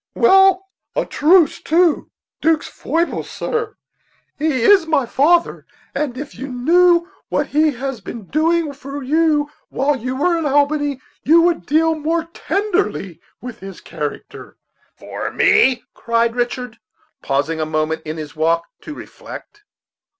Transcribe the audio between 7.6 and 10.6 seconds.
has been doing for you while we were in